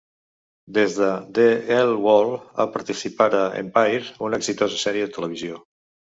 [0.75, 1.43] Des de "The
[1.75, 5.61] L Word", ha participat a "Empire", una exitosa sèrie de televisió.